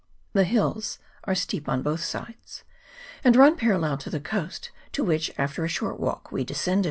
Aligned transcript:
The 0.33 0.45
hills 0.45 0.97
are 1.25 1.35
steep 1.35 1.69
on 1.69 1.83
both 1.83 2.03
sides, 2.03 2.63
and 3.23 3.35
run 3.35 3.55
parallel 3.55 3.99
to 3.99 4.09
the 4.09 4.19
coast, 4.19 4.71
to 4.93 5.03
which, 5.03 5.31
after 5.37 5.63
a 5.63 5.67
short 5.67 5.99
walk, 5.99 6.31
we 6.31 6.43
de 6.43 6.55
scended. 6.55 6.79